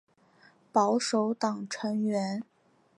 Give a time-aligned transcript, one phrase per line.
[0.71, 2.43] 保守党成员。